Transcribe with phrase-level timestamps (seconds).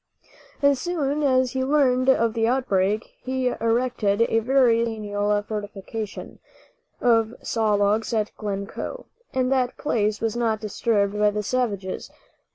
[0.63, 6.39] As soon as he learned of the outbreak he erected a very substantial fortification
[6.99, 12.09] of saw logs at Glencoe, and that place was not disturbed by the savages.